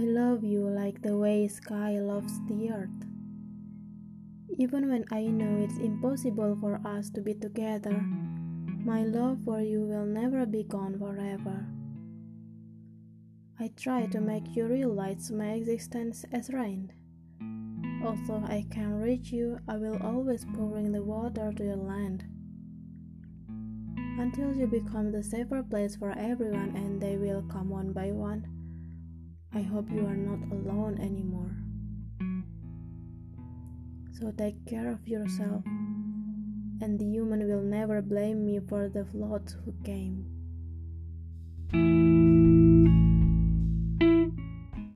[0.00, 3.04] love you like the way sky loves the earth.
[4.56, 8.00] Even when I know it's impossible for us to be together,
[8.84, 11.66] my love for you will never be gone forever.
[13.58, 16.92] I try to make you realize my existence as rain.
[18.04, 22.24] Although I can't reach you, I will always pouring the water to your land.
[24.18, 28.53] Until you become the safer place for everyone and they will come one by one.
[29.56, 31.54] I hope you are not alone anymore.
[34.18, 35.62] So take care of yourself,
[36.80, 40.43] and the human will never blame me for the floods who came.